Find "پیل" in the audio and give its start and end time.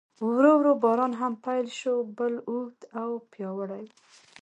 1.45-1.67